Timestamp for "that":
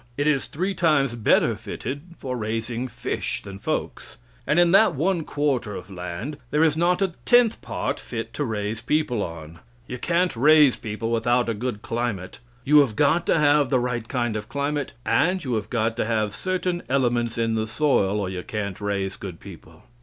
4.71-4.95